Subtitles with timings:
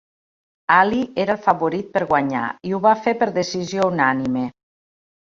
[0.75, 4.47] Ali era el favorit per guanyar i ho va fer per decisió unànime.